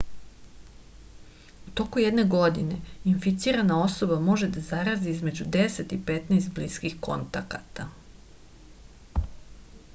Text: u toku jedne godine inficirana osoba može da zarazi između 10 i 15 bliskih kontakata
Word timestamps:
u 1.71 1.73
toku 1.79 2.01
jedne 2.03 2.23
godine 2.31 2.77
inficirana 3.11 3.77
osoba 3.89 4.17
može 4.29 4.49
da 4.55 4.63
zarazi 4.71 5.13
između 5.17 5.47
10 5.59 5.93
i 5.97 5.99
15 6.11 6.51
bliskih 6.57 6.95
kontakata 7.09 7.89